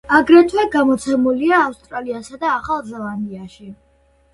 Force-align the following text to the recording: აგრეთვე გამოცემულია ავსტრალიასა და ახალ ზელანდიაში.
აგრეთვე 0.19 0.65
გამოცემულია 0.75 1.61
ავსტრალიასა 1.67 2.43
და 2.47 2.53
ახალ 2.59 2.87
ზელანდიაში. 2.93 3.75